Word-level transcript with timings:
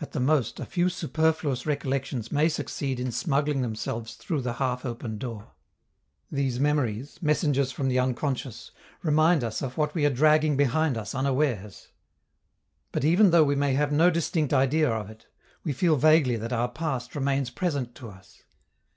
At 0.00 0.12
the 0.12 0.20
most, 0.20 0.60
a 0.60 0.64
few 0.64 0.88
superfluous 0.88 1.66
recollections 1.66 2.30
may 2.30 2.48
succeed 2.48 3.00
in 3.00 3.10
smuggling 3.10 3.62
themselves 3.62 4.14
through 4.14 4.42
the 4.42 4.52
half 4.62 4.84
open 4.84 5.18
door. 5.18 5.54
These 6.30 6.60
memories, 6.60 7.18
messengers 7.20 7.72
from 7.72 7.88
the 7.88 7.98
unconscious, 7.98 8.70
remind 9.02 9.42
us 9.42 9.62
of 9.62 9.76
what 9.76 9.92
we 9.92 10.06
are 10.06 10.10
dragging 10.10 10.56
behind 10.56 10.96
us 10.96 11.16
unawares. 11.16 11.88
But, 12.92 13.04
even 13.04 13.32
though 13.32 13.42
we 13.42 13.56
may 13.56 13.74
have 13.74 13.90
no 13.90 14.08
distinct 14.08 14.52
idea 14.54 14.88
of 14.88 15.10
it, 15.10 15.26
we 15.64 15.72
feel 15.72 15.96
vaguely 15.96 16.36
that 16.36 16.52
our 16.52 16.68
past 16.68 17.16
remains 17.16 17.50
present 17.50 17.96
to 17.96 18.08
us. 18.10 18.44